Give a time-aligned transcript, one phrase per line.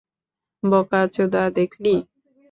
[0.63, 1.95] বোকাচোদা, দেখলি?